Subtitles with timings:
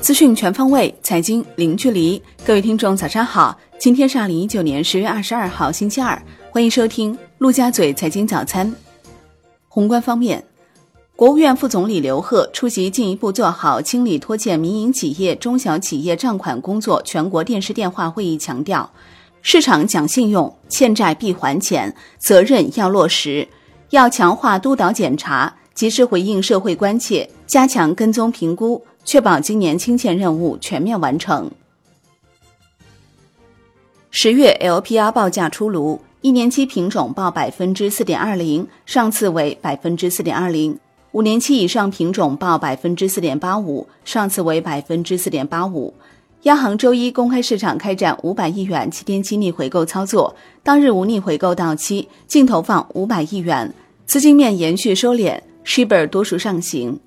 [0.00, 2.22] 资讯全方位，财经零距离。
[2.44, 3.58] 各位听众，早上好！
[3.78, 6.20] 今天是二零一九年十月二十二号，星期二。
[6.50, 8.74] 欢迎收听陆家嘴财经早餐。
[9.68, 10.42] 宏观方面。
[11.14, 18.88] 国务院副总理刘鹤出席进一步做好清理拖欠民营企业、中小企业账款工作全国电视电话会议，强调，
[19.42, 23.48] 市场讲信用，欠债必还钱，责任要落实，
[23.90, 31.48] 要强化督导检查，及时回应社会关切，加强跟踪评估，确保今年清欠任务全面完成。
[34.10, 40.76] 十月 LPR 报价出炉，一年期品种报百分之四点二零，上次为百分之四点二零。
[41.12, 45.94] 五年期以上品种报百分之四点八五，上次为百分之四点八五。
[46.42, 53.72] 央行周一公开市场开展五百亿元七天期逆回购操作，当日无逆回购到期，净投放五百亿元，
[54.06, 56.98] 资金面延续收敛，shibor 多数上行。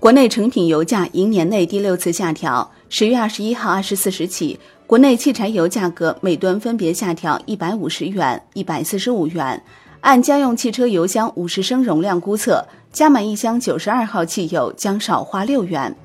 [0.00, 9.62] 国内成品油价迎年内第六次下调，十月二十一号二十四时起，国内汽柴油价格每吨分别下调一百五十元、一百四十五元。
[10.00, 15.96] 按家用汽车油箱五十升容量估测，加满一箱九十二号汽油将少花六元。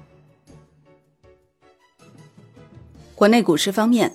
[3.16, 4.12] 国内股市方面，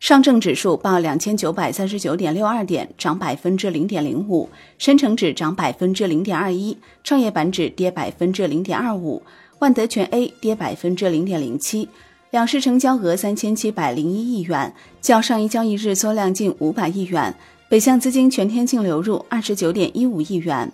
[0.00, 9.20] 上证指数报两千九百三十九点六二点，涨百分之零点零五；深成指涨百分之零点二一；创业板指跌百分之零点二五；
[9.58, 11.88] 万德全 A 跌百分之零点零七。
[12.30, 17.34] 两市成交额三千七百零一亿元，较上一交易日缩量近五百亿元。
[17.68, 20.72] 北向资金全天净流入二十九点一五亿元。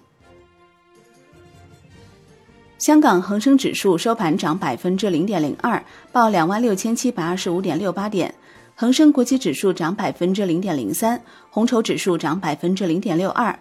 [2.79, 8.33] 香港恒生指数收盘涨百分之零点零二，报两万六千七百二十五点六八点。
[8.77, 13.57] 恒生国际指数涨百分之零点零三，红筹指数涨百分之零点六二。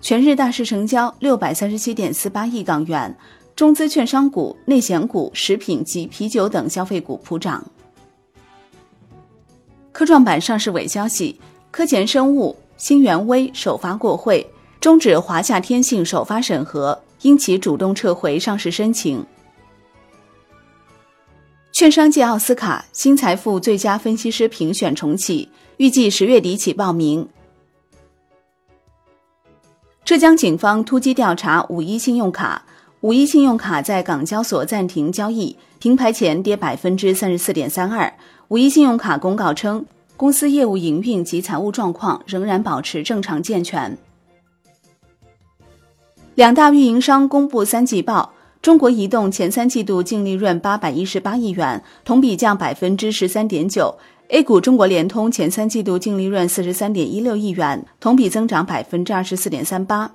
[0.00, 3.16] 全日大市成交六百三十七点四八亿港元，
[3.54, 7.64] 中资券商股、内险股、食品及啤酒等消费股普涨。
[9.92, 11.40] 科创板上市尾消息，
[11.70, 12.56] 科前生物。
[12.76, 14.46] 新源微首发过会，
[14.80, 19.24] 终止华夏天信首发审核，因其主动撤回上市申请。
[21.76, 27.28] 券商界奥斯卡新财富最佳分析师评选重启，预计十月底起报名。
[30.02, 32.64] 浙江警方突击调查五一信用卡，
[33.02, 38.10] 五一信用卡在港交所暂停交易，停牌前跌百分之三十四点三二。
[38.48, 39.84] 五一信用卡公告称。
[40.16, 43.98] 公司业务营运及财务状况仍然保持正常健全。
[46.36, 48.32] 两大运营商公布三季报，
[48.62, 53.96] 中国移动前三季度净利润八百一十八亿元，同比降百分之十三点九
[54.28, 60.12] ；A 股中国联通前三季度净利润四十三点一六亿元，同比增长百分之二十四点三八。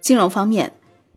[0.00, 0.72] 金融方面，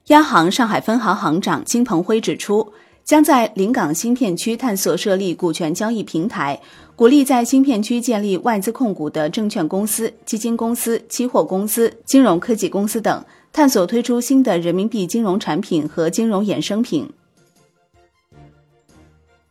[0.07, 2.73] 央行上海分行行长金鹏辉指出。
[3.05, 6.57] 将在临港新片区探索设立股权交易平台，
[6.95, 13.21] 鼓励在新片区建立外资控股的证券公司、基金公司、期货公司、金融科技公司等，
[13.53, 17.07] 探索推出新的人民币金融产品和金融衍生品。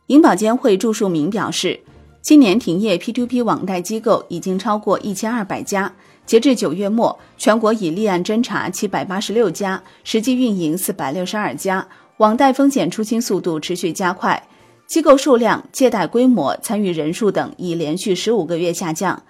[0.07, 1.79] 银保监会祝树明表示，
[2.21, 5.93] 今年停业 P2P 网贷机构已经超过一千二百家，
[6.25, 11.87] 截至九月末，全国已立案侦查七百八十六家，实际运营四百六十二家。
[12.17, 14.45] 网贷风险出清速度持续加快，
[14.85, 19.23] 机构数量、借贷规模、参与人数等已连续十五个月下降。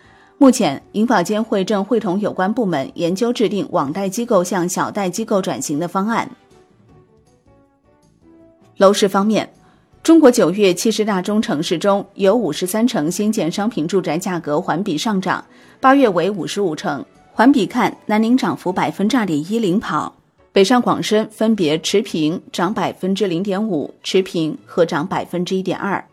[0.44, 6.30] 目前，银保监会正会同有关部门研究制定网贷机构向小贷机构转型的方案。
[8.76, 9.50] 楼市方面，
[10.04, 15.42] 中国九月七十大中城市中有五十三城新建商品住宅价格环比上涨，
[15.80, 20.14] 八月为五十五城，环比看，南宁涨幅百分之二点一领跑。
[20.52, 26.04] 北上广深分别持平，涨百分之零点五，持平和涨百分之一点二。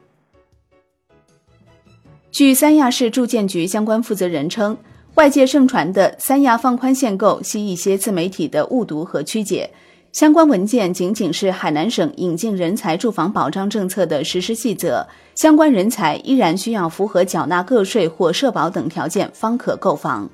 [2.32, 4.76] 据三亚市住建局相关负责人称，
[5.14, 9.68] 外界盛传的三亚放宽限购系一些自媒体的误读和曲解，
[10.12, 20.30] 相关文件仅仅是海南省引进人才住房保障政策的实施细则，相关人才依然需要符合缴纳个税或社保等条件方可购房。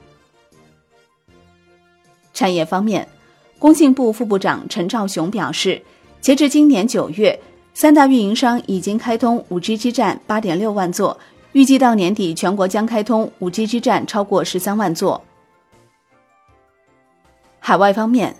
[2.35, 3.09] 产业方面。
[3.59, 5.81] 工信部副部长陈肇雄表示，
[6.21, 7.41] 截至今年九月，
[7.73, 11.19] 三大运营商已经开通 5G 基站8.6万座，
[11.57, 15.23] 预计到年底全国将开通 5G 基站超过13万座。
[17.59, 18.37] 海外方面，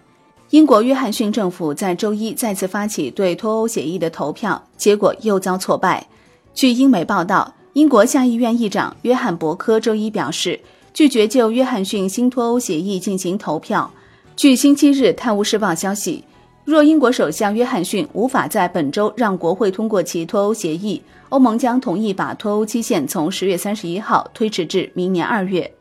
[0.51, 6.07] 英国约翰逊政府在周一再次发起对脱欧协议的投票，结果又遭挫败。
[6.53, 10.61] 据英媒报道，英国下议院议长约翰伯科周一表示，
[10.93, 13.91] 拒绝就约翰逊新脱欧协议进行投票。
[14.37, 16.23] 据星期日《泰晤士报》消息，
[16.67, 25.73] 若英国首相约翰逊无法在本周让国会通过其脱欧协议，欧盟将同意把脱欧期限从十月三十一号推迟至明年二月。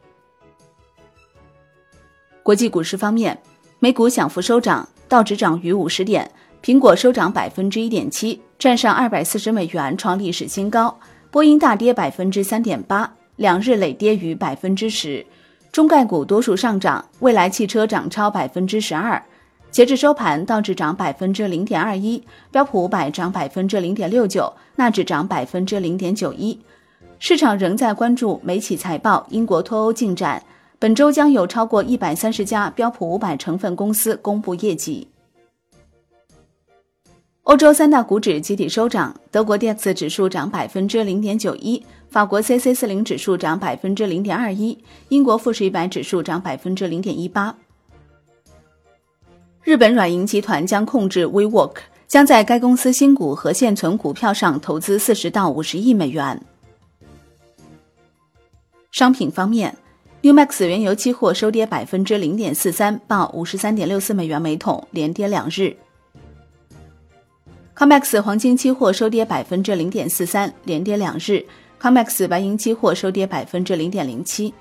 [2.43, 3.35] 国际股市方面，
[3.79, 6.29] 美股小幅收涨，道指涨逾五十点，
[6.63, 10.95] 苹果收涨百分之一点七，站上二百四十美元，创历史新高。
[11.31, 15.25] 波音大跌百分之三点八，两日累跌逾百分之十。
[15.71, 19.19] 中概股多数上涨，蔚来汽车涨超百分之十二。
[19.75, 26.57] 截至收盘，道指涨百分之零点二一，标普五百涨百分之零点六九，纳指涨百分之零点九一。
[27.19, 30.41] 市场仍在关注美企财报、英国脱欧进展。
[30.79, 35.09] 本周将有超过一百三十家标普五百成分公司公布业绩。
[37.43, 47.53] 欧洲三大股指集体收涨，德国 d x 指数涨百分之零点九一，法国 c c 四零指数涨百分之零点二一，英国富时一百指数涨百分之零点一八。
[49.65, 51.77] 日本软银集团将控制 WeWork，
[52.07, 56.39] 将在该公司新股和现存股票上投资四十到五十亿美元。
[58.91, 59.75] 商品方面
[60.21, 65.75] ，Umax 原油期货收跌百分之零点四三，报五十三点六四美元每桶，连跌两日。
[67.75, 71.43] COMEX 黄金期货收跌百分之零点四三，连跌两日。
[71.81, 74.53] COMEX 白银期货收跌百分之零点零七。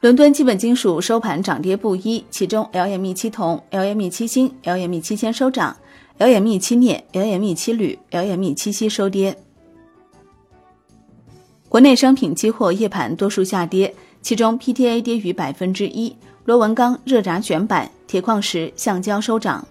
[0.00, 5.76] 伦敦基本金属收盘涨跌不一，其中 LME 七铜、LME 七锌、LME 七铅收涨
[6.18, 9.36] ，LME 七镍、LME 七铝、LME 七锡收跌。
[11.68, 19.62] 国内商品期货夜盘多数下跌，其中 PTA 跌逾百分之一，螺纹钢、热轧卷板、铁矿石、橡胶收涨。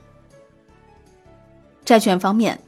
[1.84, 2.60] 债券方面，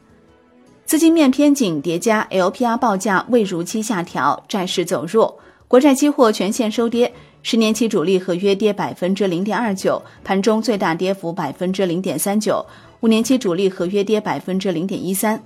[0.85, 5.37] 资金面偏紧叠加 LPR 报价未如期下调，债市走弱。
[5.67, 12.65] 国债期货全线收跌，十年期主力合约跌百分之零点二九，盘中最大跌幅百分之零点三九；
[13.01, 15.41] 五年期主力合约跌百分之零点一三。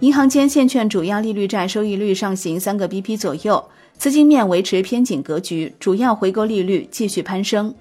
[0.00, 3.62] 银行间现券主要利率债收益率上行三个 BP 左右，
[3.98, 7.74] 资金面维持偏紧格局，主要回购利率继续攀升。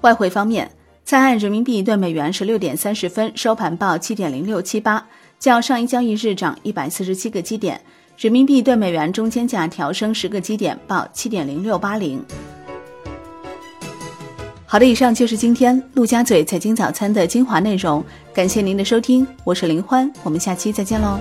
[0.00, 0.70] 外汇方面。
[1.04, 5.06] 在岸人民币兑美元十六点三十分收盘报七点零六七八，
[5.38, 7.78] 较上一交易日涨一百四十七个基点。
[8.16, 12.22] 人民币对美元中间价调升十个基点，报七点零六八零。
[14.66, 21.20] 好的，以上就是今天陆家嘴财经早餐的精华内容，感谢您的收听，我是林欢，我们下期再见喽。